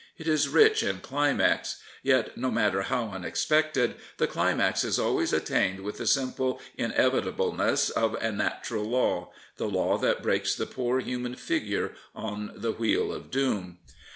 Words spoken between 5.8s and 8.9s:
with the simple inevitableness of a natural